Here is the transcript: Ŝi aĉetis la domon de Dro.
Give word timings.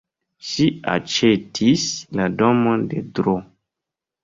Ŝi 0.51 0.65
aĉetis 0.93 1.85
la 2.21 2.27
domon 2.41 2.89
de 2.95 3.07
Dro. 3.21 3.39